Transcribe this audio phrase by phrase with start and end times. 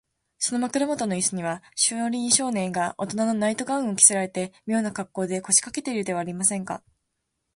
[0.39, 6.81] その枕もとのイスには、小林少年がおとなのナイト・ガウンを着せられて、みょうなかっこうで、こしかけているではありませんか。